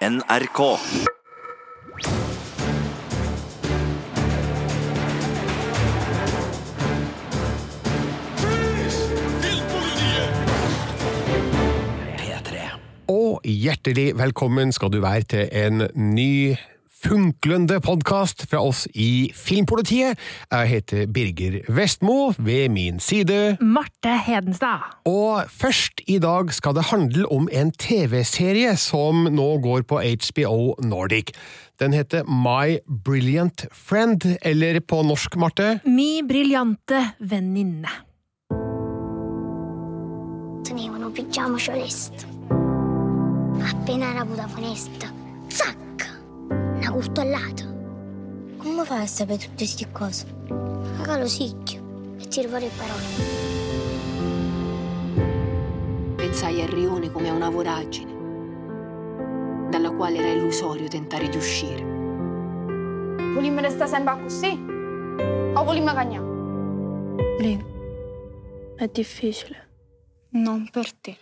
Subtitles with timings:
[0.00, 0.60] NRK.
[13.10, 16.56] Og hjertelig velkommen skal du være til en ny
[17.00, 20.18] funklende podkast fra oss i Filmpolitiet.
[20.50, 23.56] Jeg heter Birger Vestmo, ved min side.
[23.60, 24.84] Marte Hedenstad.
[25.08, 30.74] Og først i dag skal det handle om en TV-serie som nå går på HBO
[30.84, 31.32] Nordic.
[31.80, 35.80] Den heter My Brilliant Friend, eller på norsk, Marte?
[35.84, 37.88] Mi briljante venninne.
[40.64, 41.58] Tenevano un pigiama
[46.90, 47.64] Una coltellata.
[48.56, 50.26] Come fai a sapere tutte queste cose?
[50.48, 53.04] Raga lo sicchio e ti rivore parole.
[56.16, 58.10] Pensai a Rione come a una voragine,
[59.70, 61.84] dalla quale era illusorio tentare di uscire.
[63.34, 64.48] Volimmo restare sempre così?
[65.54, 66.26] O volimmo cagnare?
[67.38, 67.64] Lì,
[68.74, 69.68] è difficile.
[70.30, 71.16] Non per te.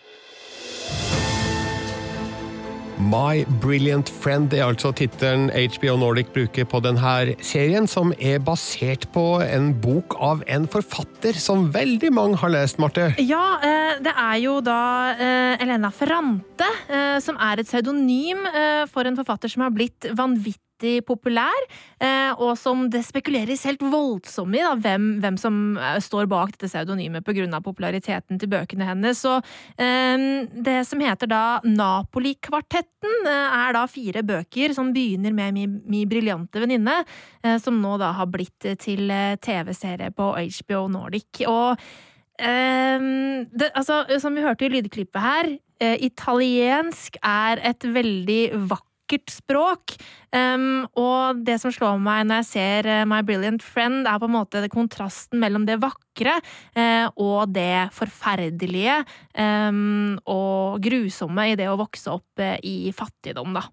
[2.98, 9.06] My Brilliant Friend er altså tittelen HBO Nordic bruker på denne serien, som er basert
[9.14, 13.12] på en bok av en forfatter som veldig mange har lest, Marte.
[13.22, 14.80] Ja, eh, det er jo da
[15.14, 18.46] eh, Elena Ferrante, eh, som er et pseudonym
[18.90, 20.67] for en forfatter som har blitt vanvittig
[21.06, 21.66] populær,
[22.00, 26.54] eh, og som det spekuleres helt voldsomt i da, hvem, hvem som eh, står bak
[26.54, 27.60] dette pseudonymet pga.
[27.64, 29.18] populariteten til bøkene hennes.
[29.18, 29.38] Så
[29.76, 36.04] eh, det som heter da Napoli-kvartetten, er da fire bøker som begynner med Mi, mi
[36.06, 37.00] briljante venninne,
[37.62, 39.10] som nå da har blitt til
[39.42, 41.42] TV-serie på HBO Nordic.
[41.48, 41.78] Og
[42.38, 48.87] Ehm, det, altså, som vi hørte i lydklippet her, eh, italiensk er et veldig vakkert
[49.32, 49.94] språk.
[50.34, 54.28] Um, og det som slår meg når jeg ser eh, My Brilliant Friend, er på
[54.28, 56.36] en måte kontrasten mellom det vakre
[56.76, 59.00] uh, og det forferdelige
[59.32, 63.64] um, og grusomme i det å vokse opp uh, i fattigdom, da.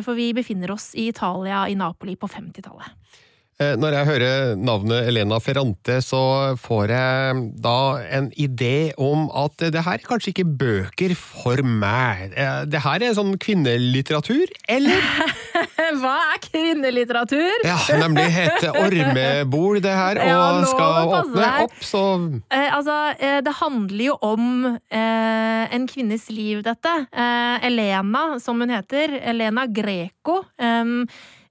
[0.00, 3.20] For vi befinner oss i Italia, i Napoli, på 50-tallet.
[3.60, 6.20] Eh, Når jeg hører navnet Elena Ferrante, så
[6.56, 7.74] får jeg da
[8.16, 12.32] en idé om at det her er kanskje ikke bøker for meg.
[12.40, 15.04] Eh, Det her er sånn kvinnelitteratur, eller?
[16.00, 17.64] Hva er kvinnelitteratur?
[17.66, 20.38] Ja, nemlig heter ormebol det her, og ja,
[20.70, 21.66] skal åpne deg.
[21.66, 22.04] opp, så
[22.50, 26.92] Eh, altså, eh, det handler jo om eh, en kvinnes liv, dette.
[27.12, 29.18] Eh, Elena, som hun heter.
[29.20, 30.40] Elena Greco.
[30.56, 31.04] Um,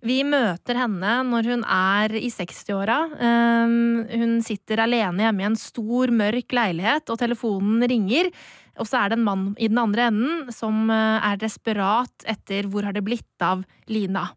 [0.05, 2.99] vi møter henne når hun er i 60-åra.
[3.19, 8.31] Um, hun sitter alene hjemme i en stor, mørk leilighet, og telefonen ringer.
[8.79, 12.69] Og så er det en mann i den andre enden som eh, er desperat etter
[12.71, 14.29] hvor har det blitt av Lina.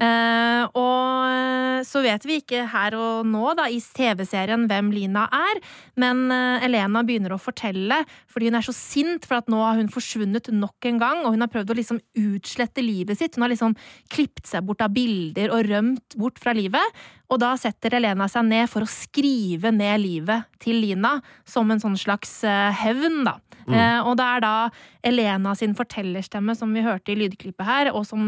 [0.00, 5.60] Eh, og så vet vi ikke her og nå da, i TV-serien hvem Lina er,
[6.00, 8.00] men eh, Elena begynner å fortelle
[8.30, 11.34] fordi hun er så sint for at nå har hun forsvunnet nok en gang, og
[11.34, 13.36] hun har prøvd å liksom utslette livet sitt.
[13.36, 13.76] Hun har liksom
[14.12, 17.02] klippet seg bort av bilder og rømt bort fra livet.
[17.30, 21.18] Og da setter Elena seg ned for å skrive ned livet til Lina
[21.48, 23.36] som en sånn slags eh, hevn, da.
[23.70, 24.54] Eh, og det er da
[25.06, 28.24] Elena sin fortellerstemme som vi hørte i lydklippet her, og som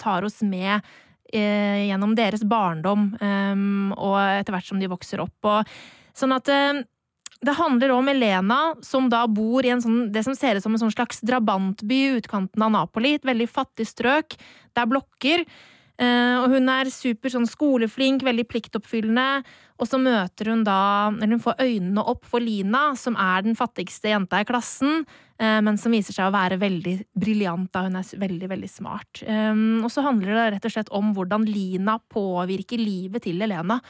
[0.00, 0.80] tar oss med
[1.36, 3.54] gjennom deres barndom, eh,
[3.96, 5.36] og etter hvert som de vokser opp.
[5.44, 5.76] Og,
[6.16, 6.82] sånn at eh,
[7.44, 10.86] det handler om Elena, som da bor i sånn, det som ser ut som en
[10.86, 14.38] sånn slags drabantby i utkanten av Napoli, et veldig fattig strøk.
[14.72, 15.44] Det er blokker.
[15.96, 19.44] Eh, og hun er super sånn skoleflink, veldig pliktoppfyllende.
[19.80, 23.56] Og så møter hun da, eller hun får øynene opp for Lina, som er den
[23.56, 25.04] fattigste jenta i klassen,
[25.40, 29.22] eh, men som viser seg å være veldig briljant da hun er veldig, veldig smart.
[29.24, 33.80] Um, og så handler det rett og slett om hvordan Lina påvirker livet til Elena.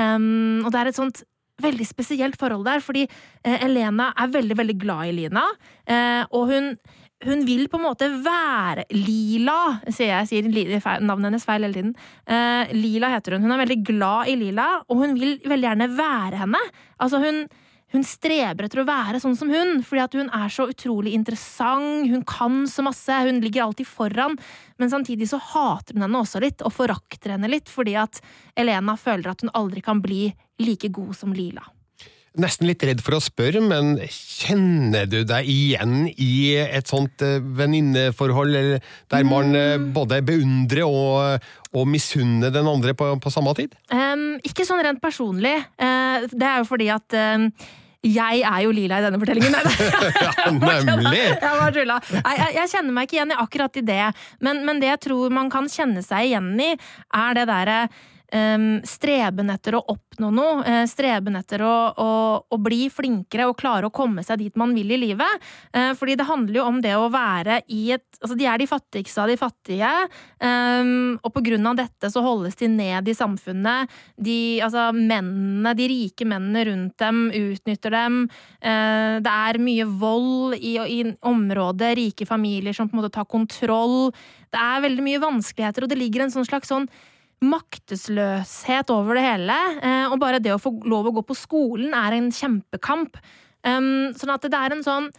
[0.00, 1.24] Um, og det er et sånt
[1.62, 5.44] veldig spesielt forhold der, fordi eh, Elena er veldig, veldig glad i Lina,
[6.34, 6.72] og hun
[7.24, 10.30] hun vil på en måte være Lila, sier jeg.
[10.30, 10.48] sier
[11.00, 11.92] navnet hennes feil hele tiden.
[12.26, 13.44] Eh, Lila heter hun.
[13.46, 16.60] Hun er veldig glad i Lila, og hun vil veldig gjerne være henne.
[17.00, 17.44] Altså, hun,
[17.94, 22.26] hun streber etter å være sånn som hun, fordi hun er så utrolig interessant, hun
[22.28, 24.36] kan så masse, hun ligger alltid foran,
[24.82, 28.20] men samtidig så hater hun henne også litt, og forakter henne litt, fordi at
[28.58, 30.26] Elena føler at hun aldri kan bli
[30.60, 31.64] like god som Lila.
[32.34, 37.36] Nesten litt redd for å spørre, men kjenner du deg igjen i et sånt eh,
[37.38, 38.56] venninneforhold
[39.12, 43.76] der man eh, både beundrer og, og misunner den andre på, på samme tid?
[43.94, 45.54] Um, ikke sånn rent personlig.
[45.78, 47.48] Uh, det er jo fordi at um
[48.04, 49.54] Jeg er jo lila i denne fortellingen.
[50.20, 51.22] Ja, nemlig!
[51.40, 51.94] Jeg bare tulla.
[52.10, 54.02] Jeg, jeg kjenner meg ikke igjen i akkurat i det.
[54.44, 56.74] Men, men det jeg tror man kan kjenne seg igjen i,
[57.16, 57.78] er det derre
[58.84, 60.64] streben etter å oppnå noe.
[60.66, 62.10] eh, streben etter å, å,
[62.48, 65.44] å bli flinkere og klare å komme seg dit man vil i livet.
[65.72, 68.64] Eh, fordi det handler jo om det å være i et Altså, de er de
[68.64, 69.88] fattigste av de fattige,
[70.40, 73.90] og på grunn av dette så holdes de ned i samfunnet.
[74.16, 78.22] De, altså, mennene, de rike mennene rundt dem, utnytter dem.
[78.64, 83.28] Eh, det er mye vold i, i området, rike familier som på en måte tar
[83.28, 84.14] kontroll.
[84.48, 86.88] Det er veldig mye vanskeligheter, og det ligger en sånn slags sånn
[87.50, 89.56] maktesløshet over det hele.
[89.82, 93.16] eh, Og bare det å få lov å gå på skolen er en kjempekamp.
[93.64, 95.10] Sånn at det er en sånn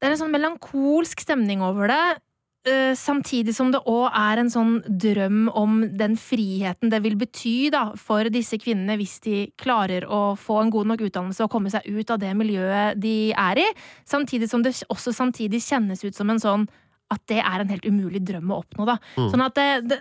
[0.00, 2.18] Det er en sånn melankolsk stemning over det.
[2.66, 7.70] eh, Samtidig som det òg er en sånn drøm om den friheten det vil bety
[7.70, 11.70] da, for disse kvinnene hvis de klarer å få en god nok utdannelse og komme
[11.70, 13.66] seg ut av det miljøet de er i.
[14.04, 16.68] Samtidig som det også samtidig kjennes ut som en sånn
[17.10, 18.84] at det er en helt umulig drøm å oppnå.
[18.88, 18.98] Da.
[19.30, 19.98] Sånn at det, det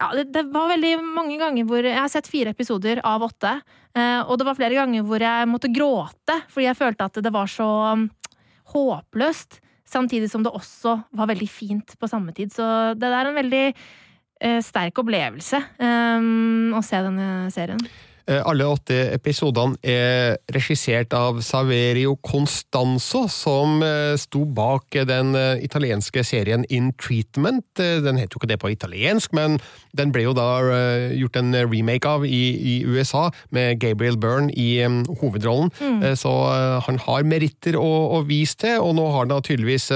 [0.00, 3.52] ja, det, det var veldig mange ganger hvor Jeg har sett fire episoder av åtte,
[3.92, 7.32] eh, og det var flere ganger hvor jeg måtte gråte fordi jeg følte at det
[7.34, 8.06] var så um,
[8.72, 9.60] håpløst.
[9.90, 12.52] Samtidig som det også var veldig fint på samme tid.
[12.54, 12.64] Så
[12.94, 17.82] det er en veldig eh, sterk opplevelse um, å se denne serien.
[18.30, 25.64] Eh, Alle åtte episodene er regissert av Saverio Constanzo, som eh, sto bak den eh,
[25.64, 27.66] italienske serien In Treatment.
[27.76, 29.58] Den heter jo ikke det på italiensk, men
[29.96, 30.48] den ble jo da
[31.16, 34.78] gjort en remake av i, i USA, med Gabriel Byrne i
[35.20, 35.72] hovedrollen.
[35.80, 36.04] Mm.
[36.18, 36.30] Så
[36.86, 37.88] han har meritter å,
[38.18, 39.90] å vise til, og nå har han da tydeligvis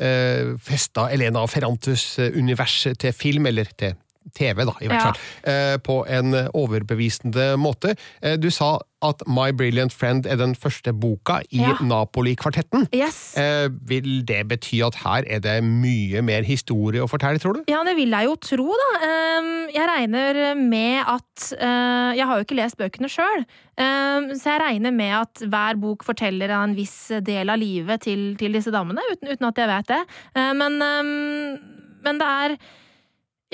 [0.00, 3.96] eh, festa Elena Ferrantes eh, univers til film, eller til
[4.34, 5.76] TV, da, i hvert fall ja.
[5.78, 7.94] på en overbevisende måte.
[8.22, 11.76] Eh, Du sa at My Brilliant Friend er den første boka i Ja.
[11.80, 12.88] Napoli-kvartetten.
[12.94, 13.36] Yes!
[13.38, 17.64] Eh, Vil det bety at her er det mye mer historie å fortelle, tror du?
[17.70, 18.88] Ja, det vil jeg jo tro, da.
[19.06, 23.44] Ehm, Jeg regner med at eh, Jeg har jo ikke lest bøkene sjøl,
[23.76, 28.52] så jeg regner med at hver bok forteller en viss del av livet til, til
[28.56, 30.00] disse damene, uten, uten at jeg vet det.
[30.34, 31.58] Eh, Men, ehm,
[32.02, 32.56] men det er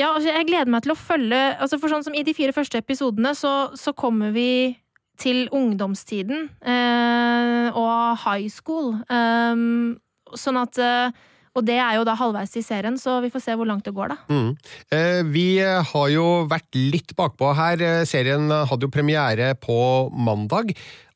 [0.01, 2.55] ja, altså jeg gleder meg til å følge altså For sånn som i de fire
[2.57, 4.77] første episodene, så, så kommer vi
[5.21, 8.95] til ungdomstiden eh, og high school.
[9.13, 9.61] Eh,
[10.41, 11.13] sånn at eh,
[11.53, 13.93] Og det er jo da halvveis i serien, så vi får se hvor langt det
[13.93, 14.17] går, da.
[14.33, 14.51] Mm.
[14.97, 17.83] Eh, Vi har jo vært litt bakpå her.
[17.85, 19.77] Eh, Serien hadde jo premiere på
[20.17, 20.73] mandag.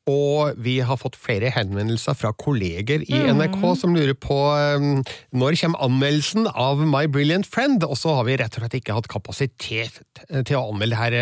[0.07, 4.87] Og vi har fått flere henvendelser fra kolleger i NRK som lurer på eh,
[5.35, 7.83] når kommer anmeldelsen av My Brilliant Friend?
[7.83, 9.99] Og så har vi rett og slett ikke hatt kapasitet
[10.47, 11.17] til å anmelde det her.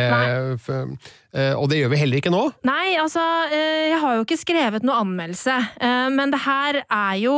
[0.69, 0.85] eh,
[1.33, 2.45] eh, Og det gjør vi heller ikke nå.
[2.67, 5.57] Nei, altså, eh, jeg har jo ikke skrevet noe anmeldelse,
[6.15, 7.35] men det her er jo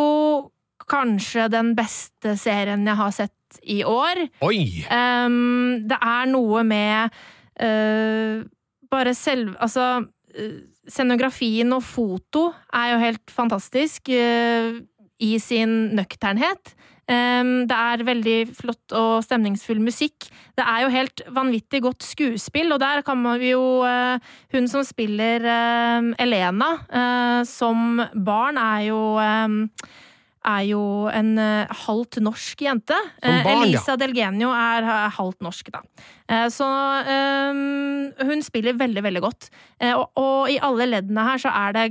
[0.88, 4.25] kanskje den beste serien jeg har sett i år.
[4.45, 4.83] Oi!
[4.91, 7.17] Um, det er noe med
[7.63, 8.43] uh,
[8.91, 9.88] bare selv Altså,
[10.38, 10.57] uh,
[10.92, 14.78] scenografien og foto er jo helt fantastisk uh,
[15.19, 16.74] i sin nøkternhet.
[17.07, 20.28] Um, det er veldig flott og stemningsfull musikk.
[20.57, 24.19] Det er jo helt vanvittig godt skuespill, og der kan man jo uh,
[24.51, 25.45] Hun som spiller
[26.00, 26.74] um, Elena
[27.48, 29.63] som barn, er jo um,
[30.45, 30.81] er jo
[31.12, 32.98] en uh, halvt norsk jente.
[33.22, 33.66] Eh, barn.
[33.66, 34.00] Elisa ja.
[34.01, 34.88] Delgenio er
[35.18, 35.84] halvt norsk, da.
[36.29, 36.67] Eh, så
[37.51, 39.50] um, hun spiller veldig, veldig godt.
[39.79, 41.88] Eh, og, og i alle leddene her så er det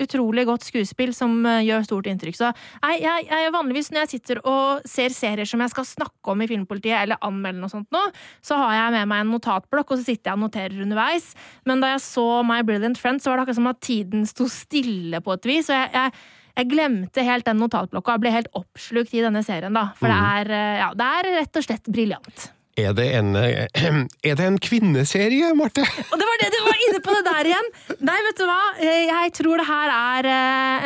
[0.00, 2.38] utrolig godt skuespill som eh, gjør stort inntrykk.
[2.38, 6.32] Så jeg, jeg, jeg vanligvis når jeg sitter og ser serier som jeg skal snakke
[6.32, 8.02] om i Filmpolitiet, eller anmelde noe sånt nå,
[8.44, 11.30] så har jeg med meg en notatblokk, og så sitter jeg og noterer underveis.
[11.68, 14.48] Men da jeg så My Brilliant Friend, så var det akkurat som at tiden sto
[14.50, 15.72] stille på et vis.
[15.72, 19.72] og jeg, jeg jeg glemte helt den notatblokka og ble helt oppslukt i denne serien.
[19.76, 19.90] da.
[19.98, 22.50] For det, er, eh, ja, det er rett og slett briljant.
[22.80, 23.66] Er det en, eh,
[24.30, 25.82] er det en kvinneserie, Marte?
[26.12, 27.70] Og det var det du var inne på det der igjen!
[28.06, 28.58] Nei, vet du hva?
[28.80, 30.28] Eh, Jeg tror det her er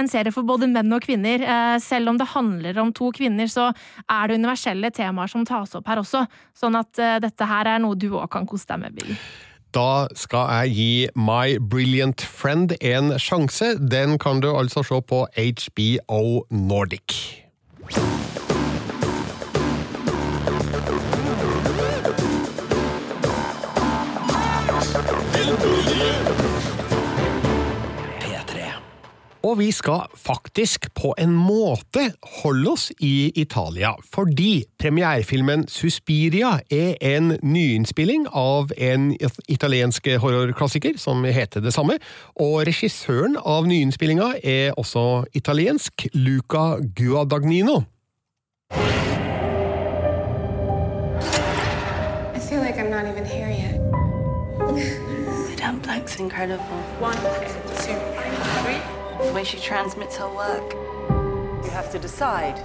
[0.00, 1.44] en serie for både menn og kvinner.
[1.84, 3.68] Selv om det handler om to kvinner, så
[4.08, 6.24] er det universelle temaer som tas opp her også.
[6.56, 9.14] Sånn at dette her er noe du òg kan kose deg med, Bill.
[9.74, 13.72] Da skal jeg gi My Brilliant Friend en sjanse.
[13.82, 17.42] Den kan du altså se på HBO Nordic.
[29.44, 32.06] Og vi skal faktisk på en måte
[32.40, 39.10] holde oss i Italia, fordi premierefilmen Suspiria er en nyinnspilling av en
[39.48, 41.98] italiensk horrorklassiker som heter det samme,
[42.40, 47.82] og regissøren av nyinnspillinga er også italiensk, Luca Guadagnino.
[52.34, 53.80] I feel like I'm not even here yet.
[55.50, 56.64] Madame Blank's incredible.
[57.00, 57.16] One,
[57.84, 58.33] two, three.
[59.24, 60.74] The way she transmits her work.
[61.64, 62.58] You have to decide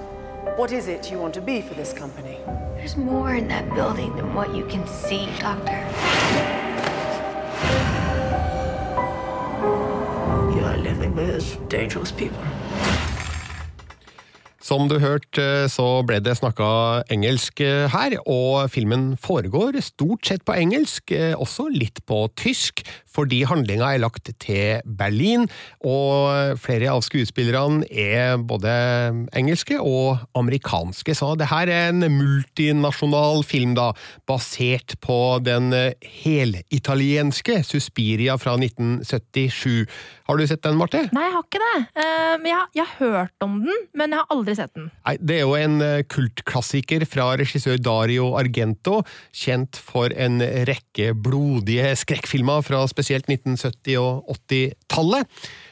[0.58, 2.38] what is it you want to be for this company?
[2.76, 5.80] There's more in that building than what you can see, Doctor.
[10.54, 12.44] You are living with dangerous people.
[14.62, 16.68] Som du hørte, så ble det snakka
[17.14, 22.84] engelsk eh, her, og filmen foregår stort sett på engelsk, eh, også litt på tysk,
[23.10, 25.48] fordi handlinga er lagt til Berlin,
[25.84, 28.74] og flere av skuespillerne er både
[29.40, 33.90] engelske og amerikanske, så det her er en multinasjonal film, da,
[34.30, 35.72] basert på den
[36.04, 39.88] helitalienske Suspiria fra 1977.
[40.30, 41.06] Har du sett den, Marte?
[41.16, 41.78] Nei, jeg har ikke det.
[41.96, 44.90] Eh, jeg, har- jeg har hørt om den, men jeg har aldri sett den.
[45.06, 49.04] Nei, Det er jo en eh, kultklassiker fra regissør Dario Argento,
[49.36, 50.40] kjent for en
[50.70, 55.28] rekke blodige skrekkfilmer fra spesielt 1970- og 80-tallet.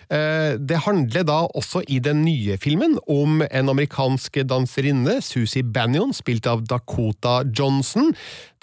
[0.09, 6.13] Eh, Det handler da også i den nye filmen om en amerikansk danserinne, Susie Bannion,
[6.15, 8.13] spilt av Dakota Johnson,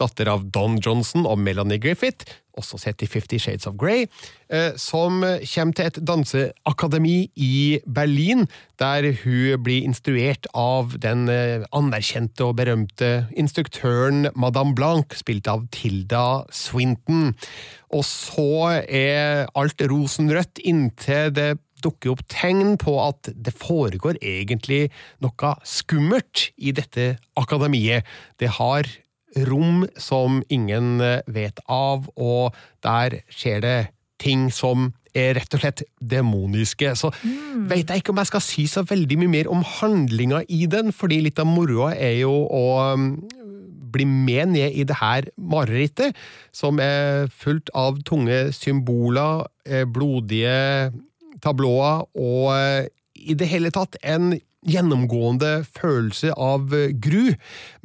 [0.01, 4.07] datter av Don Johnson og Melanie Griffith, også sett i Fifty Shades of Grey,
[4.49, 8.47] eh, som kommer til et danseakademi i Berlin,
[8.79, 15.67] der hun blir instruert av den eh, anerkjente og berømte instruktøren Madame Blanc, spilt av
[15.75, 17.35] Tilda Swinton.
[17.95, 21.53] Og så er alt rosenrødt inntil det
[21.85, 24.89] dukker opp tegn på at det foregår egentlig
[25.25, 28.07] noe skummelt i dette akademiet.
[28.41, 28.89] Det har
[29.49, 33.79] rom som ingen eh, vet av, og der skjer det
[34.23, 36.95] ting som er rett og slett demoniske.
[36.99, 37.11] Så
[37.71, 40.93] vet jeg ikke om jeg skal si så veldig mye mer om handlinga i den,
[40.95, 42.65] fordi litt av moroa er jo å
[42.95, 43.09] um,
[43.95, 46.19] bli med ned i det her marerittet,
[46.55, 50.91] som er fullt av tunge symboler, eh, blodige
[51.45, 54.35] tablåer og eh, i det hele tatt en
[54.67, 56.73] gjennomgående følelse av
[57.05, 57.35] gru.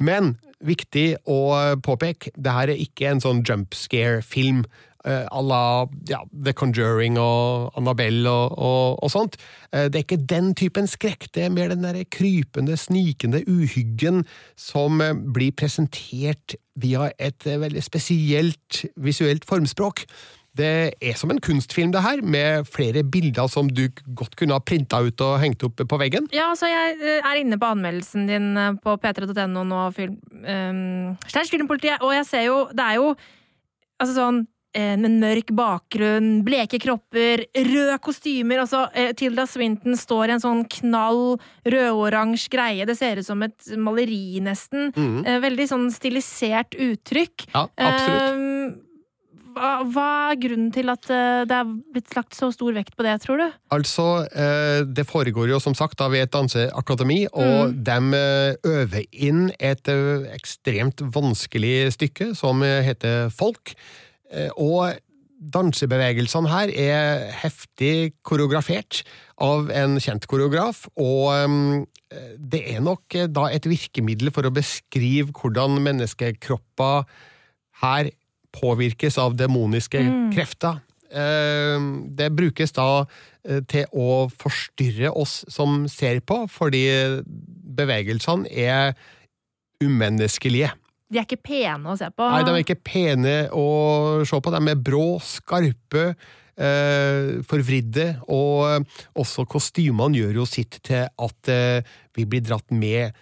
[0.00, 0.34] Men
[0.66, 1.40] viktig å
[1.84, 4.64] påpeke, det her er ikke en sånn jump scare-film
[5.04, 9.38] eh, à la ja, The Conjuring og Annabelle og, og, og sånt.
[9.72, 14.24] Eh, Det er ikke den typen skrekk, det er mer den der krypende, snikende uhyggen
[14.56, 20.04] som eh, blir presentert via et veldig spesielt visuelt formspråk.
[20.58, 23.84] Det er som en kunstfilm, det her, med flere bilder som du
[24.18, 26.26] godt kunne ha printa ut og hengt opp på veggen.
[26.34, 31.12] Ja, altså jeg eh, er inne på anmeldelsen din eh, på p3.no nå, film, um,
[31.50, 33.12] Filmpolitiet, og jeg ser jo Det er jo
[34.00, 34.42] altså sånn
[34.74, 38.64] eh, med mørk bakgrunn, bleke kropper, røde kostymer.
[38.64, 38.84] Altså,
[39.18, 41.24] Tilda Swinton står i en sånn knall
[41.62, 42.86] rødoransje greie.
[42.88, 44.90] Det ser ut som et maleri, nesten.
[44.98, 47.50] Eh, veldig sånn stilisert uttrykk.
[47.52, 48.30] Ja, absolutt.
[48.30, 48.89] Eh,
[49.54, 53.06] hva, hva er grunnen til at eh, det er blitt lagt så stor vekt på
[53.06, 53.46] det, tror du?
[53.74, 59.48] Altså, eh, det foregår jo som sagt ved et danseakademi, og de eh, øver inn
[59.58, 59.90] et
[60.34, 63.74] ekstremt vanskelig stykke som heter Folk.
[64.60, 64.94] Og
[65.40, 69.00] dansebevegelsene her er heftig koreografert
[69.42, 71.88] av en kjent koreograf, og
[72.38, 77.08] det er nok da et virkemiddel for å beskrive hvordan menneskekropper
[77.82, 78.12] her
[78.56, 80.02] påvirkes av demoniske
[80.34, 80.80] krefter.
[81.10, 81.78] Eh,
[82.16, 83.04] Det brukes da
[83.44, 86.84] eh, til å forstyrre oss som ser på, fordi
[87.80, 88.94] bevegelsene er
[89.82, 90.70] umenneskelige.
[91.10, 92.26] De er ikke pene å se på.
[92.30, 94.52] Nei, de er ikke pene å se på.
[94.54, 96.04] De er brå, skarpe,
[96.54, 98.86] eh, forvridde, og
[99.18, 101.52] også kostymene gjør jo sitt til at
[102.14, 103.16] vi blir dratt med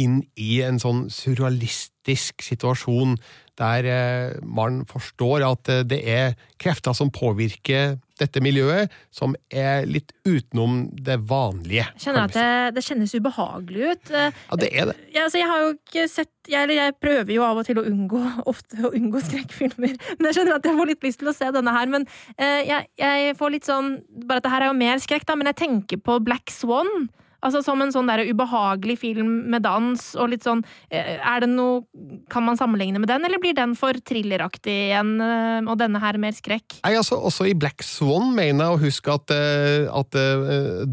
[0.00, 3.18] inn i en sånn surrealistisk situasjon
[3.60, 9.86] der eh, man forstår at eh, det er krefter som påvirker dette miljøet, som er
[9.90, 11.86] litt utenom det vanlige.
[11.96, 14.12] Jeg kjenner at det, det kjennes ubehagelig ut.
[14.14, 14.96] Eh, Ja, det er det.
[15.14, 17.80] Ja, altså, jeg har jo ikke sett jeg, eller jeg prøver jo av og til
[17.80, 19.98] å unngå ofte å unngå skrekkfilmer.
[20.18, 21.90] Men jeg skjønner at jeg får litt lyst til å se denne her.
[21.90, 22.06] Men
[22.38, 23.94] jeg, jeg får litt sånn
[24.28, 27.08] Bare at det her er jo mer skrekk, da, men jeg tenker på Black Swan.
[27.44, 31.50] Altså som en sånn der ubehagelig film med dans og litt sånn eh, Er det
[31.52, 31.84] noe
[32.32, 36.18] Kan man sammenligne med den, eller blir den for thrilleraktig igjen, eh, og denne her
[36.20, 36.78] mer skrekk?
[36.84, 40.16] Nei, altså, Også i Black Swan mener jeg å huske at, eh, at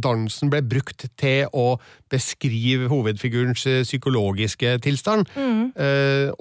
[0.01, 1.75] dansen ble brukt til å
[2.11, 5.29] beskrive hovedfigurens psykologiske tilstand.
[5.35, 5.71] Mm.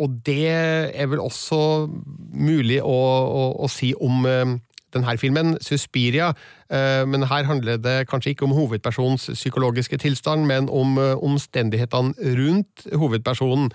[0.00, 1.61] Og det er vel også
[2.35, 4.26] mulig å, å, å si om
[4.95, 6.33] denne filmen, Suspiria.
[6.71, 12.37] Eh, men her handler det kanskje ikke om hovedpersonens psykologiske tilstand, men om eh, omstendighetene
[12.39, 13.71] rundt hovedpersonen.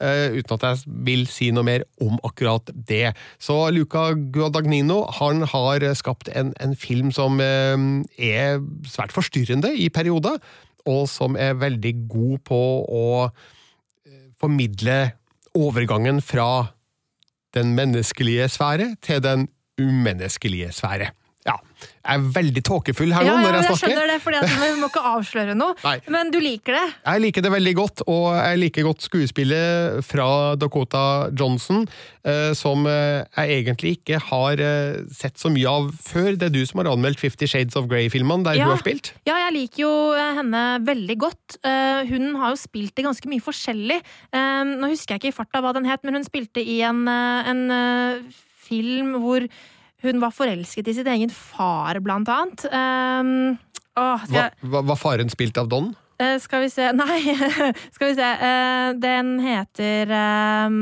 [0.00, 3.16] eh, uten at jeg vil si noe mer om akkurat det.
[3.38, 10.38] Så Luca Guadagnino han har skapt en, en film som er svært forstyrrende i perioder,
[10.86, 13.30] og som er veldig god på å
[14.38, 15.10] formidle
[15.58, 16.78] overgangen fra
[17.54, 21.10] den menneskelige sfære til den umenneskelige sfære.
[21.46, 21.54] Ja,
[22.04, 23.88] jeg er veldig tåkefull her nå Ja, ja, når jeg jeg snakker.
[23.88, 25.76] skjønner det, fordi vi må ikke avsløre noe.
[26.12, 26.82] Men du liker det?
[27.06, 30.26] Jeg liker det veldig godt, og jeg liker godt skuespillet fra
[30.60, 31.86] Dakota Johnson,
[32.28, 36.34] eh, som eh, jeg egentlig ikke har eh, sett så mye av før.
[36.36, 38.66] Det er du som har anmeldt Fifty Shades of Grey-filmene, der Ja.
[38.68, 39.14] hun har spilt.
[39.24, 41.56] Ja, jeg liker jo henne veldig godt.
[41.64, 44.02] Eh, hun har jo spilt i ganske mye forskjellig.
[44.36, 47.64] Nå husker jeg ikke i farta hva den het, men hun spilte i en, en
[48.68, 49.46] film hvor
[50.04, 52.66] hun var forelsket i sitt egen far, blant annet.
[52.70, 53.56] Um,
[53.98, 55.90] å, skal Hva, jeg- hva, var faren spilt av Don?
[56.18, 57.20] Uh, skal vi se Nei,
[57.94, 58.28] skal vi se.
[58.42, 60.80] Uh, den heter ehm,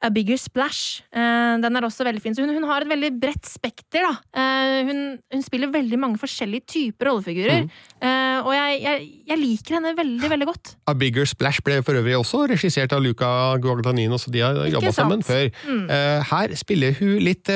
[0.00, 1.02] A Bigger Splash.
[1.12, 2.34] Uh, den er også veldig fin.
[2.34, 4.06] Så hun, hun har et veldig bredt spekter.
[4.06, 4.12] Da.
[4.32, 5.02] Uh, hun,
[5.34, 7.66] hun spiller veldig mange forskjellige typer rollefigurer.
[8.00, 10.72] Eh, og jeg, jeg, jeg liker henne veldig, veldig godt.
[10.88, 13.28] A Bigger Splash ble for øvrig også regissert av Luca
[13.60, 15.50] Guadagnino, så de har jobba sammen før.
[15.68, 15.84] Mm.
[16.30, 17.50] Her spiller hun litt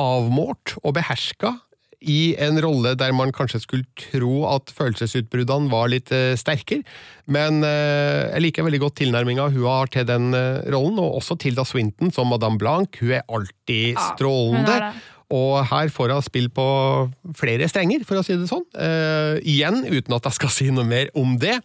[0.00, 1.54] avmålt og beherska
[2.00, 6.84] i en rolle der man kanskje skulle tro at følelsesutbruddene var litt eh, sterkere.
[7.30, 11.36] Men eh, jeg liker veldig godt tilnærminga hun har til den eh, rollen, og også
[11.40, 12.96] Tilda Swinton som Madame Blanc.
[13.02, 14.92] Hun er alltid strålende.
[15.30, 16.66] Og her får hun spill på
[17.38, 18.66] flere strenger, for å si det sånn.
[18.74, 21.60] Eh, igjen, uten at jeg skal si noe mer om det.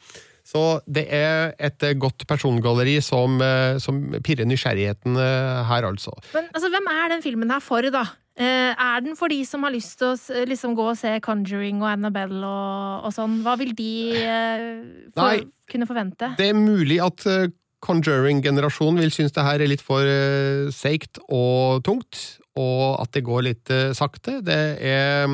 [0.45, 3.39] Så det er et godt persongalleri som,
[3.81, 6.13] som pirrer nysgjerrigheten her, altså.
[6.35, 8.03] Men altså, hvem er den filmen her for, da?
[8.35, 11.79] Eh, er den for de som har lyst til å liksom, gå og se Conjuring
[11.83, 13.37] og Annabelle og, og sånn?
[13.45, 14.65] Hva vil de eh,
[15.13, 15.45] få, Nei.
[15.71, 16.33] kunne forvente?
[16.39, 17.53] Det er mulig at eh,
[17.85, 22.17] Conjuring-generasjonen vil synes det her er litt for uh, seigt og tungt,
[22.57, 24.39] og at det går litt uh, sakte.
[24.41, 25.29] Det er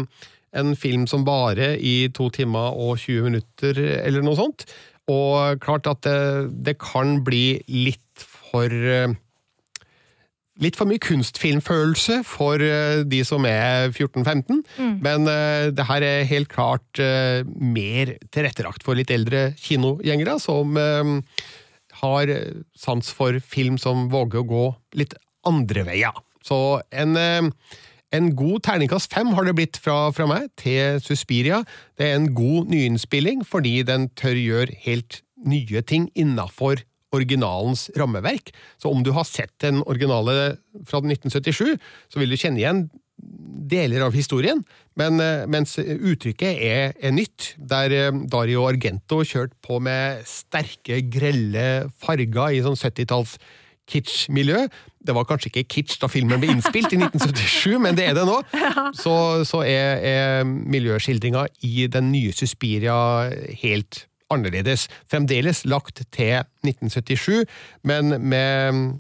[0.59, 4.65] en film som varer i to timer og 20 minutter, eller noe sånt.
[5.11, 9.13] Og klart at det, det kan bli litt for eh,
[10.61, 14.97] Litt for mye kunstfilmfølelse for eh, de som er 14-15, Mm.
[15.01, 20.77] men eh, det her er helt klart eh, mer tilrettelagt for litt eldre kinogjengere, som
[22.01, 22.29] har
[22.77, 24.65] sans for film som våger å gå
[25.01, 25.13] litt
[25.45, 26.13] andre veier.
[26.45, 31.61] Så en, en god terningkast fem har det blitt fra, fra meg til Suspiria.
[31.97, 36.81] Det er en god nyinnspilling fordi den tør gjøre helt nye ting innafor
[37.15, 38.51] originalens rammeverk.
[38.81, 40.55] Så om du har sett den originale
[40.87, 41.77] fra 1977,
[42.11, 42.85] så vil du kjenne igjen
[43.71, 44.63] deler av historien,
[44.99, 51.03] men, eh, mens uttrykket er, er nytt, der eh, Dario Argento kjørte på med sterke,
[51.11, 53.37] grelle farger i sånn 70-talls
[53.91, 54.65] kitsch-miljø.
[55.01, 58.27] Det var kanskje ikke kitsch da filmen ble innspilt i 1977, men det er det
[58.27, 58.39] nå.
[58.97, 59.15] Så,
[59.47, 62.97] så er, er miljøskildringa i den nye Suspiria
[63.63, 64.87] helt annerledes.
[65.11, 67.45] Fremdeles lagt til 1977,
[67.87, 68.99] men med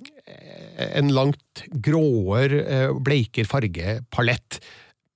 [0.95, 4.61] en langt gråere, eh, bleikere fargepalett.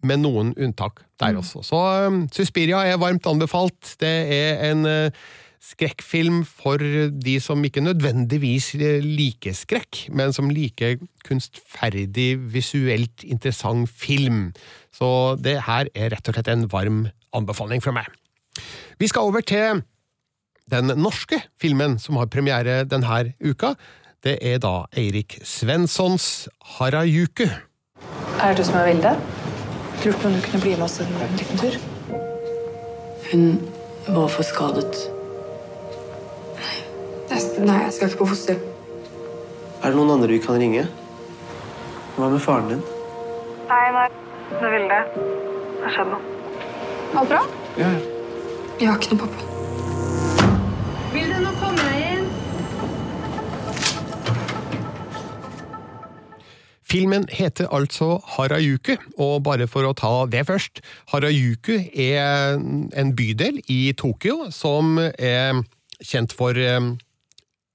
[0.05, 1.63] Med noen unntak der også.
[1.65, 3.95] Så um, Suspiria er varmt anbefalt.
[3.97, 5.23] Det er en eh,
[5.65, 6.77] skrekkfilm for
[7.09, 14.51] de som ikke nødvendigvis eh, liker skrekk, men som liker kunstferdig, visuelt interessant film.
[14.93, 15.09] Så
[15.41, 18.11] det her er rett og slett en varm anbefaling fra meg.
[19.01, 19.81] Vi skal over til
[20.71, 23.75] den norske filmen som har premiere denne uka.
[24.25, 26.47] Det er da Eirik Svenssons
[26.77, 27.45] Harajuku.
[28.41, 29.11] Er det du som er Vilde?
[30.05, 31.77] Lurte på om du kunne bli med oss en liten tur?
[33.31, 33.45] Hun
[34.07, 34.97] var for skadet.
[37.65, 38.59] Nei, jeg skal ikke på foster.
[39.81, 40.85] Er det noen andre vi kan ringe?
[42.17, 42.83] Hva med faren din?
[43.69, 44.05] Nei, nei.
[44.51, 45.01] Det er Vilde.
[45.15, 46.37] Det har skjedd noe.
[47.15, 47.43] Alt bra?
[47.79, 47.91] Ja,
[48.79, 49.54] Jeg har ikke noe pappa.
[56.85, 63.57] Filmen heter altså Harajuku, og bare for å ta det først Harajuku er en bydel
[63.73, 65.63] i Tokyo som er
[66.05, 66.91] kjent for eh,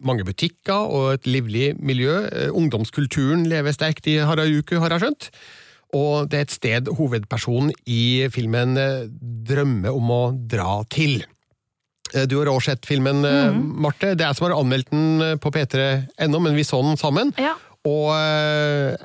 [0.05, 2.15] mange butikker og et livlig miljø.
[2.29, 5.31] Eh, Ungdomskulturen lever sterkt i Harajuku, har jeg skjønt.
[5.97, 9.09] Og det er et sted hovedpersonen i filmen eh,
[9.51, 11.21] drømmer om å dra til.
[12.27, 14.15] Du har òg sett filmen, eh, Marte.
[14.15, 17.35] Det er jeg som har anmeldt den på p3.no, men vi så den sammen.
[17.39, 17.57] Ja.
[17.89, 18.97] Og eh,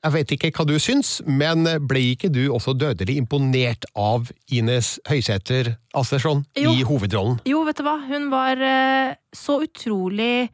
[0.00, 4.94] jeg vet ikke hva du syns, men ble ikke du også dødelig imponert av Ines
[5.08, 7.36] Høysæter Astersson i hovedrollen?
[7.48, 7.98] Jo, vet du hva?
[8.08, 10.48] Hun var eh, så utrolig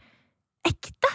[0.66, 1.12] ekte.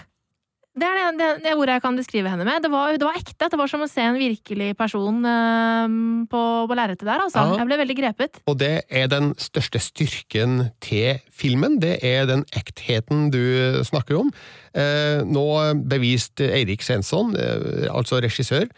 [0.72, 2.62] Det er det, det, det ordet jeg kan beskrive henne med.
[2.64, 3.50] Det var, det var ekte.
[3.52, 5.96] Det var som å se en virkelig person eh,
[6.32, 7.44] på, på lerretet der, altså.
[7.44, 7.58] Ja.
[7.60, 8.40] Jeg ble veldig grepet.
[8.48, 11.76] Og det er den største styrken til filmen.
[11.84, 13.44] Det er den ektheten du
[13.88, 14.32] snakker om.
[14.72, 15.46] Eh, nå
[15.92, 18.70] beviste Eirik Svensson, eh, altså regissør,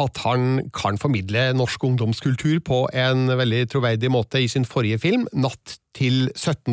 [0.00, 5.28] at han kan formidle norsk ungdomskultur på en veldig troverdig måte i sin forrige film,
[5.36, 6.72] Natt til 17.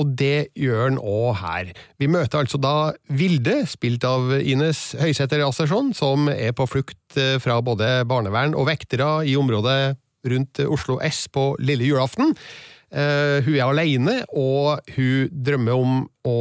[0.00, 1.72] Og det gjør han òg her.
[2.00, 7.36] Vi møter altså da Vilde, spilt av Ines Høysæter Assersson, som er på flukt eh,
[7.42, 9.94] fra både barnevern og vektere i området
[10.32, 12.32] rundt Oslo S på lille julaften.
[12.92, 16.40] Eh, hun er alene, og hun drømmer om å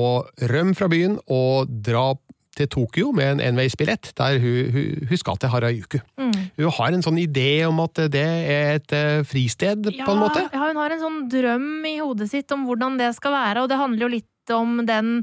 [0.51, 2.11] rømme fra byen og dra
[2.57, 5.99] til Tokyo med en enveisbillett, der hun, hun, hun skal til Harajuku.
[6.19, 6.33] Mm.
[6.57, 10.19] Hun har en sånn idé om at det er et eh, fristed, Ja, på en
[10.25, 10.43] måte.
[10.51, 13.71] ja, hun har en sånn drøm i hodet sitt om hvordan det skal være, og
[13.71, 15.21] det handler jo litt om den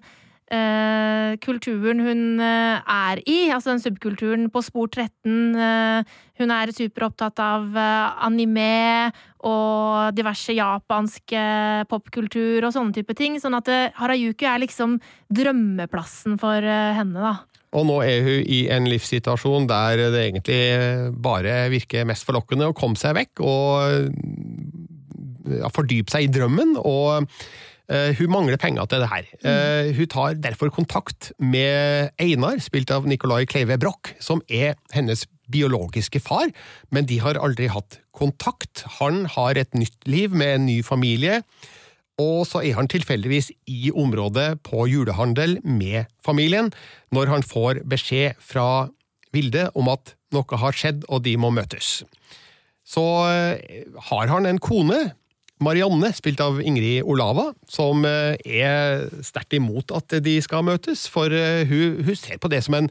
[0.55, 5.57] eh, kulturen hun eh, er i, altså den subkulturen på spor 13.
[5.57, 9.11] eh, hun er superopptatt av anime
[9.49, 11.43] og diverse japanske
[11.91, 14.97] popkultur og sånne type ting, sånn at Harajuku er liksom
[15.35, 17.35] drømmeplassen for henne, da.
[17.75, 20.63] Og nå er hun i en livssituasjon der det egentlig
[21.27, 24.15] bare virker mest forlokkende å komme seg vekk og
[25.59, 26.79] ja, fordype seg i drømmen.
[26.79, 27.29] og
[27.89, 29.29] hun mangler penger til det her.
[29.49, 35.25] Eh, hun tar derfor kontakt med Einar, spilt av Nicolai Kleive Broch, som er hennes
[35.49, 36.53] biologiske far,
[36.93, 38.85] men de har aldri hatt kontakt.
[38.99, 41.41] Han har et nytt liv med en ny familie,
[42.19, 46.73] og så er han tilfeldigvis i området på julehandel med familien,
[47.15, 48.89] når han får beskjed fra
[49.33, 52.03] Vilde om at noe har skjedd og de må møtes.
[52.89, 55.11] Så eh, har han en kone,
[55.65, 61.33] Marianne, spilt av Ingrid Olava, som eh, er sterkt imot at de skal møtes, for
[61.35, 62.91] eh, hun, hun ser på det som en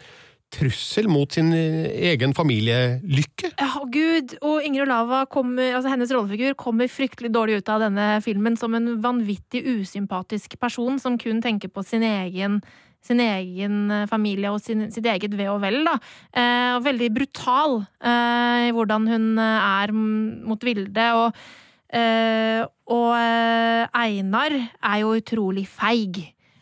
[0.54, 3.52] trussel mot sin eh, egen familielykke.
[3.60, 7.84] Ja, oh, gud, og Ingrid Olava kommer, altså hennes rollefigur kommer fryktelig dårlig ut av
[7.88, 12.62] denne filmen som en vanvittig usympatisk person som kun tenker på sin egen
[13.08, 15.78] sin egen familie og sin, sitt eget ve og vel.
[15.88, 15.94] Da.
[16.36, 21.06] Eh, og veldig brutal eh, i hvordan hun er mot Vilde.
[21.16, 21.46] Og,
[21.94, 26.20] og eh, Einar er jo utrolig feig,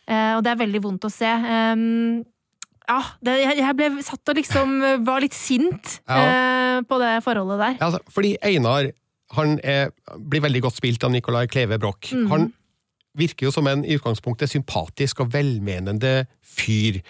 [0.08, 1.30] eh, og det er veldig vondt å se.
[1.30, 1.86] Eh,
[2.86, 4.76] ja, det, jeg, ble satt og liksom
[5.08, 6.20] var litt sint Ja.
[6.20, 7.80] eh, på det forholdet der.
[7.82, 8.92] Altså, fordi Einar
[9.36, 9.90] han er,
[10.22, 12.12] blir veldig godt spilt av Nicolai Kleve Broch.
[12.14, 12.28] Mm.
[12.30, 12.46] Han
[13.18, 17.02] virker jo som en i utgangspunktet sympatisk og velmenende fyr.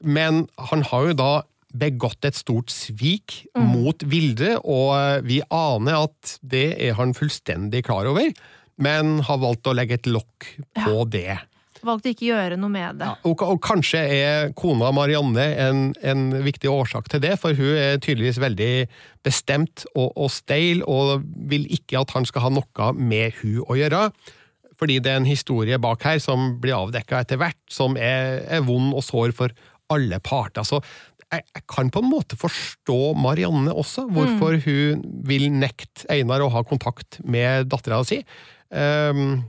[0.00, 1.30] Men han har jo da
[1.78, 3.68] begått et stort svik Mm.
[3.74, 8.32] mot Vilde, og vi aner at det er han fullstendig klar over,
[8.78, 10.46] men har valgt å legge et lokk
[10.78, 11.38] på det.
[11.82, 13.08] Valgte ikke å gjøre noe med det.
[13.28, 18.00] Og, og kanskje er kona Marianne en, en viktig årsak til det, for hun er
[18.02, 18.72] tydeligvis veldig
[19.26, 23.78] bestemt og, og steil, og vil ikke at han skal ha noe med hun å
[23.78, 24.08] gjøre.
[24.78, 28.66] Fordi det er en historie bak her som blir avdekka etter hvert, som er, er
[28.66, 29.54] vond og sår for
[29.90, 30.66] alle parter.
[30.66, 30.82] Så
[31.32, 36.50] jeg, jeg kan på en måte forstå Marianne også, hvorfor hun vil nekte Einar å
[36.54, 38.22] ha kontakt med dattera si.
[38.68, 39.40] Um,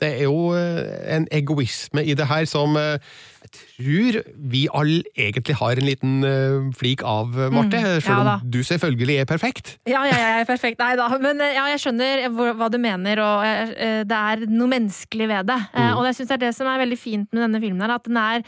[0.00, 2.98] det er jo eh, en egoisme i det her som eh,
[3.46, 4.18] jeg tror
[4.50, 7.78] vi alle egentlig har en liten eh, flik av, Marte.
[7.78, 9.76] Mm, Selv ja om du selvfølgelig er perfekt.
[9.86, 10.80] Ja, ja, jeg er perfekt.
[10.82, 11.08] Nei da.
[11.22, 12.26] Men ja, jeg skjønner
[12.58, 13.76] hva du mener, og
[14.10, 15.60] det er noe menneskelig ved det.
[15.72, 15.92] Mm.
[15.94, 18.08] Og jeg syns det er det som er veldig fint med denne filmen, her, at
[18.08, 18.42] den er,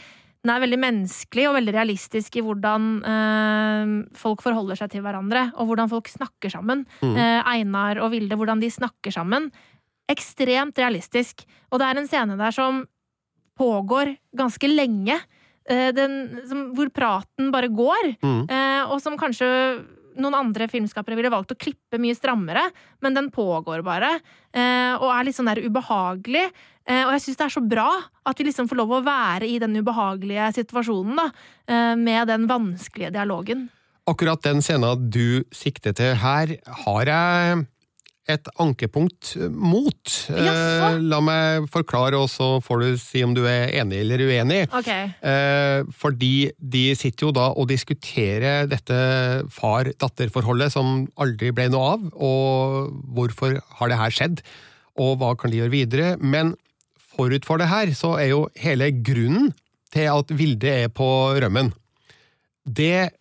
[0.45, 5.49] den er veldig menneskelig og veldig realistisk i hvordan eh, folk forholder seg til hverandre,
[5.59, 6.85] og hvordan folk snakker sammen.
[7.03, 7.15] Mm.
[7.19, 9.49] Eh, Einar og Vilde, hvordan de snakker sammen.
[10.09, 11.43] Ekstremt realistisk.
[11.69, 12.85] Og det er en scene der som
[13.59, 15.19] pågår ganske lenge.
[15.69, 18.47] eh, Den, som, hvor praten bare går, Mm.
[18.49, 19.85] eh, og som kanskje
[20.19, 22.63] noen andre filmskapere ville valgt å klippe mye strammere,
[23.01, 24.19] men den pågår bare.
[24.53, 26.49] Eh, og er litt sånn der ubehagelig.
[26.89, 27.89] Eh, og jeg syns det er så bra
[28.25, 31.27] at vi liksom får lov å være i den ubehagelige situasjonen, da,
[31.69, 33.67] eh, med den vanskelige dialogen.
[34.09, 37.67] Akkurat den scenen du sikter til her, har jeg
[38.29, 40.13] et ankepunkt mot.
[40.29, 40.89] Jaså?
[40.93, 44.61] Eh, La meg forklare, og så får du si om du er enig eller uenig.
[44.69, 45.09] Okay.
[45.25, 48.99] Eh, fordi de sitter jo da og diskuterer dette
[49.55, 54.43] far-datter-forholdet som aldri ble noe av, og hvorfor har det her skjedd,
[54.99, 56.17] og hva kan de gjøre videre.
[56.21, 56.53] Men
[57.19, 59.51] forut for det her, så er jo hele grunnen
[59.93, 61.07] til at Vilde er på
[61.41, 61.73] rømmen,
[62.65, 63.11] det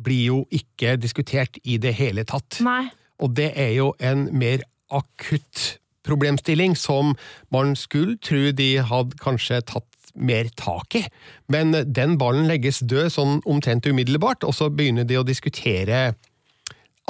[0.00, 2.60] blir jo ikke diskutert i det hele tatt.
[2.64, 2.88] Nei.
[3.20, 7.14] Og det er jo en mer akutt problemstilling som
[7.52, 11.04] man skulle tro de hadde kanskje tatt mer tak i.
[11.52, 16.14] Men den ballen legges død sånn omtrent umiddelbart, og så begynner de å diskutere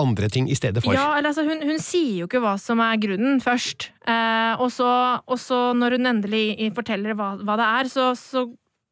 [0.01, 0.95] andre ting i stedet for.
[0.97, 3.91] Ja, altså, hun, hun sier jo ikke hva som er grunnen, først.
[4.09, 4.89] Eh, og, så,
[5.27, 8.47] og så, når hun endelig forteller hva, hva det er, så, så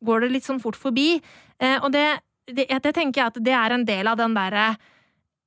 [0.05, 1.16] går det litt sånn fort forbi.
[1.59, 2.07] Eh, og det,
[2.51, 4.71] det, det tenker jeg at det er en del av den derre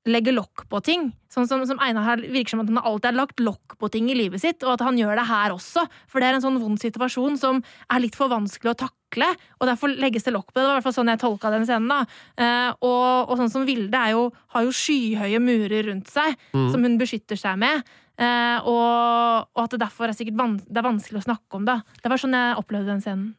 [0.09, 1.11] legge lokk på ting.
[1.29, 4.07] Sånn som, som Einar her virker som at han alltid har lagt lokk på ting
[4.09, 5.83] i livet sitt, og at han gjør det her også.
[6.09, 7.61] For det er en sånn vond situasjon som
[7.91, 9.27] er litt for vanskelig å takle,
[9.59, 10.63] og derfor legges det lokk på det.
[10.63, 11.91] Det var i hvert fall sånn jeg tolka den scenen.
[11.91, 11.99] da.
[12.41, 16.71] Eh, og, og sånn som Vilde er jo, har jo skyhøye murer rundt seg, Mm.
[16.73, 17.85] som hun beskytter seg med.
[18.21, 21.65] Eh, og, og at det derfor er sikkert van det er vanskelig å snakke om
[21.69, 21.77] det.
[22.03, 23.29] Det var sånn jeg opplevde den scenen.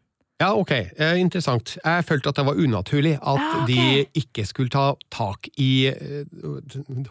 [0.43, 1.77] Ja, ok, eh, interessant.
[1.85, 3.67] Jeg følte at det var unaturlig at Ja, okay.
[3.69, 6.25] de ikke skulle ta tak i eh,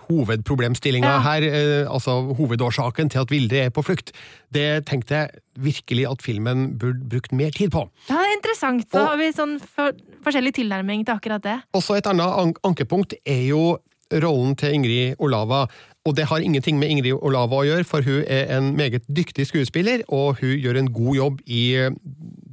[0.10, 1.20] hovedproblemstillinga Ja.
[1.20, 4.12] her, eh, altså hovedårsaken til at Vilde er på flukt.
[4.54, 7.88] Det tenkte jeg virkelig at filmen burde brukt mer tid på.
[8.10, 8.96] Ja, det er interessant.
[8.96, 9.91] Og- har vi sånn for,
[10.24, 11.62] forskjellig tilnærming til akkurat det.
[11.74, 13.78] Også et annet an ankepunkt er jo
[14.12, 15.67] rollen til Ingrid Olava.
[16.06, 19.46] Og det har ingenting med Ingrid Olava å gjøre, for hun er en meget dyktig
[19.52, 21.92] skuespiller, og hun gjør en god jobb i eh,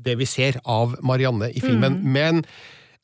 [0.05, 2.03] det vi ser av Marianne i filmen.
[2.05, 2.43] Men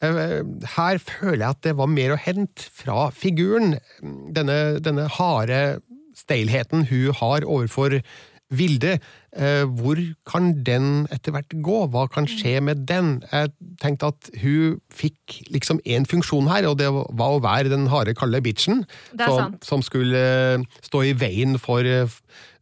[0.05, 0.43] eh,
[0.77, 3.79] her føler jeg at det var mer å hente fra figuren.
[4.37, 5.65] Denne, denne harde
[6.15, 7.99] steilheten hun har overfor
[8.59, 8.97] Vilde.
[9.35, 11.79] Eh, hvor kan den etter hvert gå?
[11.91, 13.17] Hva kan skje med den?
[13.33, 17.89] Jeg tenkte at hun fikk liksom én funksjon her, og det var å være den
[17.93, 18.85] harde, kalde bitchen.
[19.19, 22.09] Som, som skulle eh, stå i veien for eh,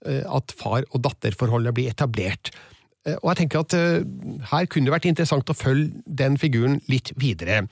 [0.02, 2.54] at far- og datterforholdet blir etablert.
[3.18, 3.74] Og jeg tenker at
[4.52, 7.64] her kunne det vært interessant å følge den figuren litt videre.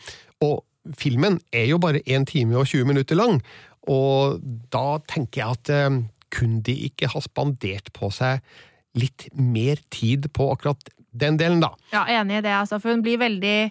[0.43, 0.65] Og
[0.99, 3.39] filmen er jo bare 1 time og 20 minutter lang,
[3.87, 4.43] og
[4.75, 5.71] da tenker jeg at
[6.35, 8.41] kunne de ikke ha spandert på seg
[8.99, 11.75] litt mer tid på akkurat den delen, da?
[11.95, 13.71] Ja, enig i det, altså, for hun blir veldig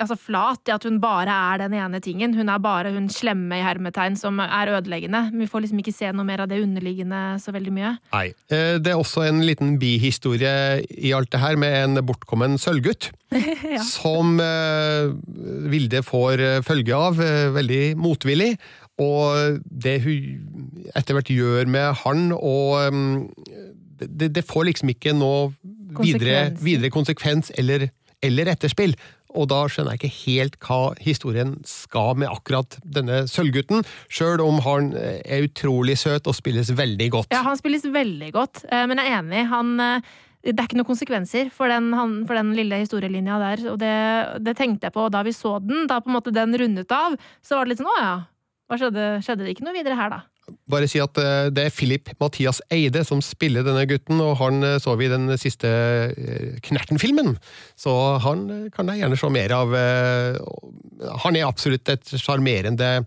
[0.00, 2.34] altså, flat i at hun bare er den ene tingen.
[2.36, 5.26] Hun er bare hun slemme i hermetegn som er ødeleggende.
[5.34, 7.94] Vi får liksom ikke se noe mer av det underliggende så veldig mye.
[8.12, 8.26] Nei.
[8.52, 13.12] Eh, Det er også en liten bihistorie i alt det her, med en bortkommen sølvgutt.
[13.64, 13.80] Ja.
[13.82, 15.08] Som eh,
[15.72, 17.18] Vilde får eh, følge av,
[17.56, 18.52] veldig motvillig.
[19.02, 23.32] Og det hun etter hvert gjør med han, og um,
[23.98, 25.50] det, det får liksom ikke noe
[25.98, 27.88] videre, videre konsekvens eller,
[28.22, 28.94] eller etterspill.
[29.34, 34.60] Og da skjønner jeg ikke helt hva historien skal med akkurat denne sølvgutten, sjøl om
[34.66, 37.34] han eh, er utrolig søt og spilles veldig godt.
[37.34, 39.42] Ja, han spilles veldig godt, eh, men jeg er enig.
[39.50, 40.12] Han, eh,
[40.44, 43.96] det er ikke noen konsekvenser for den, han, for den lille historielinja der, og det,
[44.46, 45.88] det tenkte jeg på da vi så den.
[45.90, 48.14] Da på en måte den rundet av, så var det litt sånn å ja,
[48.68, 49.08] hva skjedde?
[49.24, 50.22] Skjedde det ikke noe videre her, da?
[50.68, 54.64] Bare si at eh, det er Philip Mathias Eide som spiller denne gutten, og han
[54.64, 57.34] eh, så vi i den siste eh, Knerten-filmen.
[57.80, 57.92] Så
[58.24, 59.72] han kan jeg gjerne se mer av.
[61.24, 63.06] Han er absolutt et sjarmerende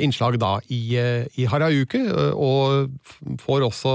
[0.00, 0.92] innslag da i,
[1.40, 2.02] i Harajuku,
[2.36, 2.90] og
[3.40, 3.94] får også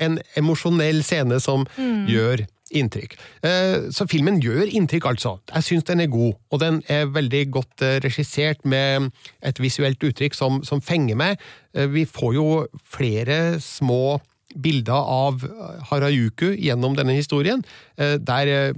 [0.00, 1.66] en emosjonell scene som
[2.08, 3.16] gjør inntrykk.
[3.42, 5.38] Eh, Så filmen gjør inntrykk, altså.
[5.54, 9.10] Jeg syns den er god, og den er veldig godt eh, regissert med
[9.42, 11.38] et visuelt uttrykk som, som fenger meg.
[11.74, 14.20] Eh, Vi får jo flere små
[14.58, 15.42] bilder av
[15.90, 17.60] Harajuku gjennom denne historien,
[17.98, 18.72] der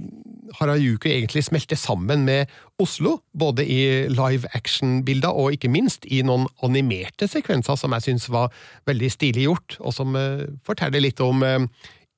[0.59, 6.43] Harajuku egentlig smelter sammen med Oslo, både i live action-bilder og ikke minst i noen
[6.61, 8.51] animerte sekvenser som jeg syns var
[8.85, 10.19] veldig stilig gjort, og som
[10.67, 11.63] forteller litt om eh,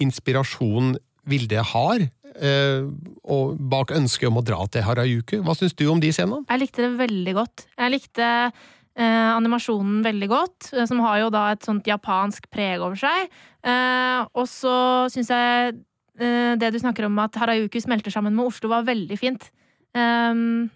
[0.02, 0.96] inspirasjon
[1.30, 2.04] Vilde har,
[2.36, 2.84] eh,
[3.24, 5.38] og bak ønsket om å dra til Harajuku.
[5.46, 6.44] Hva syns du om de scenene?
[6.50, 7.66] Jeg likte det veldig godt.
[7.78, 12.84] Jeg likte eh, animasjonen veldig godt, eh, som har jo da et sånt japansk preg
[12.84, 13.32] over seg.
[13.64, 14.76] Eh, og så
[15.14, 15.74] syns jeg
[16.20, 19.50] eh, det du snakker om at Harajuku smelter sammen med Oslo, var veldig fint.
[19.96, 20.34] Eh,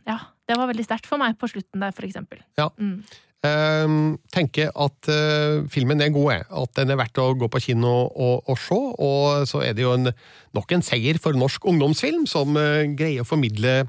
[0.08, 2.40] ja, det var veldig sterkt for meg på slutten der, for eksempel.
[2.60, 2.72] Ja.
[2.80, 3.02] Mm.
[3.46, 7.92] Ehm, tenker at eh, filmen er god, at den er verdt å gå på kino
[8.10, 8.78] og, og se.
[8.98, 10.10] Og så er det jo en,
[10.58, 13.84] nok en seier for norsk ungdomsfilm, som eh, greier å formidle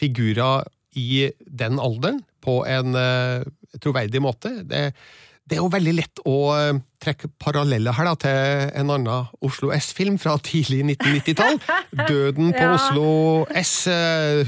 [0.00, 0.64] figurer
[0.96, 3.44] i den alderen på en eh,
[3.82, 4.54] troverdig måte.
[4.64, 4.86] Det,
[5.44, 6.38] det er jo veldig lett å
[7.02, 11.60] trekke paralleller her da, til en annen Oslo S-film fra tidlig 1990-tall.
[12.08, 12.72] 'Døden på Ja.
[12.78, 13.06] Oslo
[13.52, 13.84] S'.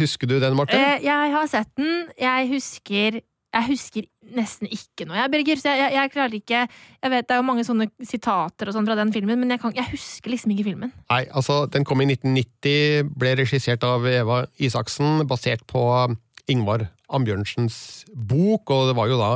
[0.01, 0.81] Husker du den, Marte?
[1.05, 2.09] Jeg har sett den.
[2.17, 3.21] Jeg husker
[3.55, 5.61] jeg husker nesten ikke noe, jeg, Birger.
[5.61, 8.77] Så jeg, jeg, jeg klarer ikke Jeg vet det er jo mange sånne sitater og
[8.77, 10.95] sånn fra den filmen, men jeg, kan, jeg husker liksom ikke filmen.
[11.13, 15.85] Nei, altså, den kom i 1990, ble regissert av Eva Isaksen, basert på
[16.51, 17.77] Ingvar Ambjørnsens
[18.15, 19.35] bok, og det var jo da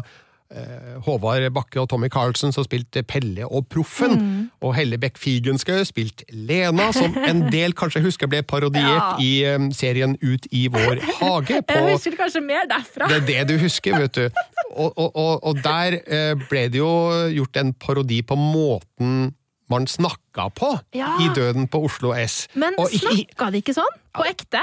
[1.05, 4.51] Håvard Bakke og Tommy Carlsen som spilte Pelle og Proffen, Mm.
[4.65, 9.17] og Helle Bech Figenschou spilte Lena, som en del kanskje husker ble parodiert Ja.
[9.21, 11.61] i eh, serien Ut i vår hage.
[11.69, 13.09] på Jeg husker kanskje mer derfra.
[13.09, 14.29] det er det du husker, vet du.
[14.79, 16.89] Og, og, og, og der eh, ble det jo
[17.35, 19.33] gjort en parodi på måten
[19.69, 21.17] man snakka på Ja.
[21.21, 22.47] i Døden på Oslo S.
[22.55, 23.97] Men snakka de ikke sånn?
[24.17, 24.61] På ekte?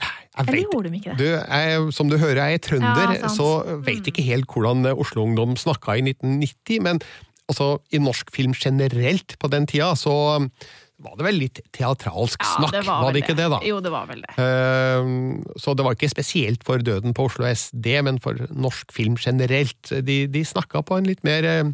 [0.00, 1.18] Jeg Eller vet- gjorde de ikke det?
[1.18, 3.48] Du, jeg, som du hører, jeg er trønder, Ja, så
[3.84, 7.02] vet ikke helt hvordan Oslo-ungdom snakka i 1990, men
[7.50, 10.14] altså, i norsk film generelt på den tida, så
[11.02, 13.58] var det vel litt teatralsk snakk, var, var det ikke det, da?
[13.66, 14.32] Jo, det var vel det.
[14.38, 19.16] Uh, Så det var ikke spesielt for Døden på Oslo SD, men for norsk film
[19.18, 19.90] generelt.
[20.06, 21.64] De, de snakka på en litt mer eh,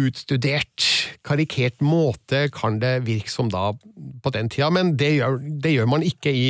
[0.00, 0.86] utstudert,
[1.26, 3.72] karikert måte, kan det virke som da
[4.24, 6.48] på den tida, men det gjør, det gjør man ikke i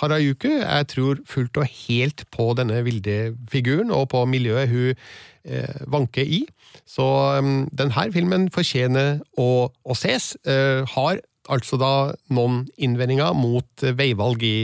[0.00, 0.50] Harajuku.
[0.60, 6.22] Jeg tror fullt og helt på denne vilde figuren, og på miljøet hun eh, vanker
[6.26, 6.44] i.
[6.88, 7.04] Så
[7.38, 10.34] um, denne filmen fortjener å, å ses.
[10.46, 11.92] Uh, har altså da
[12.32, 14.56] noen innvendinger mot eh, veivalg i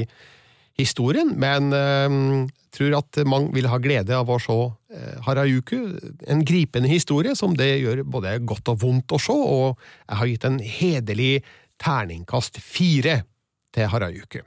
[0.78, 2.18] historien, men eh,
[2.74, 4.56] tror at mange vil ha glede av å se
[4.94, 5.78] eh, Harajuku.
[6.28, 9.78] En gripende historie som det gjør både godt og vondt å se, og
[10.08, 11.32] jeg har gitt en hederlig
[11.78, 13.22] terningkast fire
[13.74, 14.40] til Harajuku.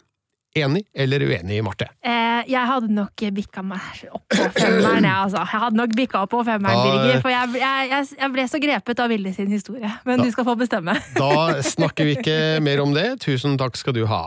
[0.52, 1.86] Enig eller uenig, Marte?
[2.04, 5.46] Eh, jeg hadde nok bikka meg opp på femmeren, jeg, altså.
[5.46, 7.22] Jeg hadde nok bikka opp på femmeren, Da- Birger.
[7.24, 9.94] For jeg, jeg, jeg, ble så grepet av Vilde sin historie.
[10.04, 10.98] Men Da- du skal få bestemme.
[11.22, 13.08] Da snakker vi ikke mer om det.
[13.24, 14.26] Tusen takk skal du ha.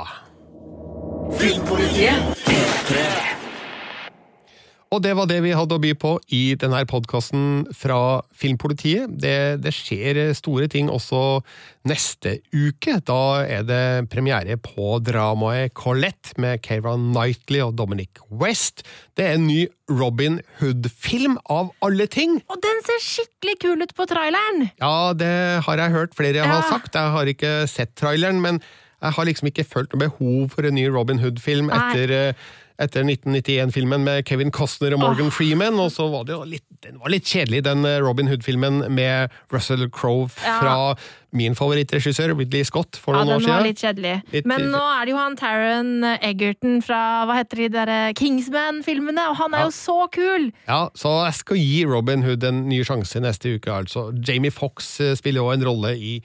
[4.95, 9.11] Og det var det vi hadde å by på i denne podkasten fra Filmpolitiet.
[9.19, 11.41] Det, det skjer store ting også
[11.91, 13.01] neste uke.
[13.03, 18.85] Da er det premiere på dramaet Colette med Keira Knightley og Dominic West.
[19.19, 22.39] Det er en ny Robin Hood-film, av alle ting!
[22.47, 24.69] Og den ser skikkelig kul ut på traileren!
[24.79, 25.35] Ja, det
[25.67, 26.95] har jeg hørt flere har sagt.
[26.95, 28.63] Jeg har ikke sett traileren, men
[29.03, 32.53] jeg har liksom ikke følt noe behov for en ny Robin Hood-film etter, eh,
[32.83, 36.97] etter 1991-filmen med Kevin Costner og Morgan Freeman, og så var det jo litt, den
[36.99, 40.57] var litt kjedelig, den eh, Robin Hood-filmen med Russell Crowe Ja.
[40.59, 40.75] fra
[41.35, 44.17] min favorittregissør Ridley Scott for Ja, noen den var litt kjedelig.
[44.33, 48.13] Litt- Men nå er det jo han Taron Egerton fra hva heter de der eh,
[48.19, 49.65] Kingsman-filmene, og han er Ja.
[49.71, 50.51] jo så kul!
[50.67, 54.11] Ja, så jeg skal gi Robin Hood en ny sjanse neste uke, altså.
[54.27, 56.21] Jamie Fox spiller jo en rolle i,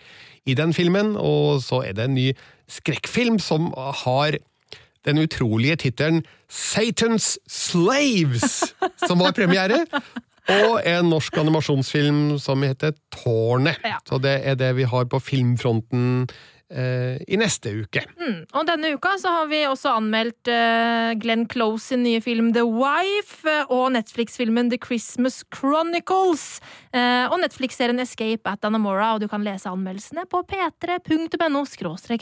[0.49, 2.33] i den filmen, og så er det en ny
[2.69, 3.71] skrekkfilm som
[4.05, 4.37] har
[5.07, 8.73] den utrolige tittelen Satan's Slaves,
[9.07, 9.85] som var premiere.
[10.49, 13.77] Og en norsk animasjonsfilm som heter Tårnet.
[13.85, 13.99] Ja.
[14.09, 16.25] Så det er det vi har på filmfronten
[16.73, 18.03] eh, i neste uke.
[18.17, 18.47] Mm.
[18.57, 22.65] Og denne uka så har vi også anmeldt eh, Glenn Close sin nye film The
[22.65, 26.63] Wife, eh, og Netflix-filmen The Christmas Chronicles.
[26.93, 31.65] Eh, og Netflix-serien Escape at Anamora, og du kan lese anmeldelsene på p3.no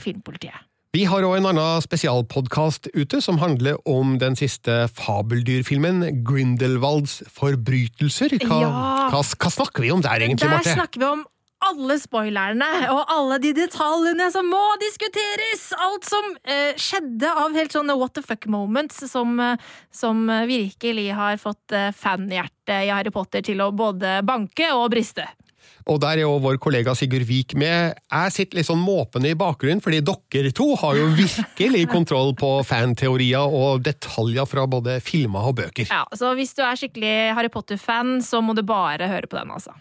[0.03, 0.67] filmpolitiet.
[0.95, 8.37] Vi har òg en annen spesialpodkast ute som handler om den siste fabeldyrfilmen, Grindelwalds forbrytelser.
[8.39, 8.69] Hva, Ja.
[9.11, 10.69] hva, hva snakker vi om der, egentlig, Marte?
[10.71, 11.25] Der snakker vi om
[11.67, 15.73] alle spoilerne og alle de detaljene som må diskuteres!
[15.75, 19.57] Alt som eh, skjedde av helt sånne what the fuck moments som, eh,
[19.91, 25.27] som virkelig har fått eh, fanhjertet i Harry Potter til å både banke og briste.
[25.87, 27.95] Og der er jo vår kollega Sigurd Vik med.
[28.11, 32.57] Jeg sitter litt sånn måpende i bakgrunnen, fordi dere to har jo virkelig kontroll på
[32.67, 35.87] fanteorier og detaljer fra både filmer og bøker.
[35.87, 39.53] Ja, Så hvis du er skikkelig Harry Potter-fan, så må du bare høre på den,
[39.55, 39.75] altså.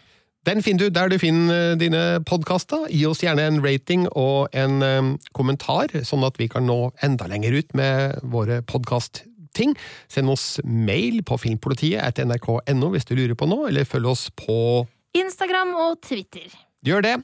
[0.47, 2.87] Den finner du der du finner eh, dine podkaster.
[2.87, 7.27] Gi oss gjerne en rating og en eh, kommentar, sånn at vi kan nå enda
[7.27, 9.75] lenger ut med våre podkastting.
[10.07, 14.29] Send oss mail på filmpolitiet etter nrk.no hvis du lurer på noe, eller følg oss
[14.39, 16.53] på Instagram og Twitter.
[16.87, 17.15] Gjør det.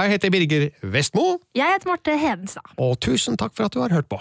[0.00, 2.72] Jeg heter Birger Vestmo, Jeg heter Marte Hedenstad.
[2.78, 4.18] og tusen takk for at du har hørt på.